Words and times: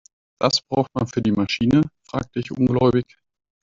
Das 0.39 0.61
braucht 0.61 0.89
man 0.95 1.05
für 1.05 1.21
die 1.21 1.31
Maschine?, 1.31 1.83
fragte 2.09 2.39
ich 2.39 2.51
ungläubig. 2.51 3.05